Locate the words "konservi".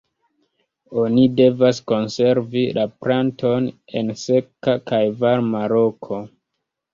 1.91-2.63